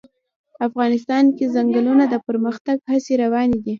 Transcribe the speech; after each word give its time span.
افغانستان 0.67 1.23
کې 1.35 1.45
د 1.47 1.51
چنګلونه 1.55 2.03
د 2.09 2.15
پرمختګ 2.27 2.77
هڅې 2.91 3.13
روانې 3.23 3.57
دي. 3.63 3.69